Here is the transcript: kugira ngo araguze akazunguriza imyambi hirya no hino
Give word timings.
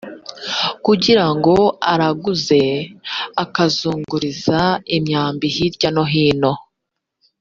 kugira 0.85 1.25
ngo 1.35 1.55
araguze 1.91 2.61
akazunguriza 3.43 4.59
imyambi 4.97 5.45
hirya 5.55 5.89
no 5.95 6.03
hino 6.11 6.53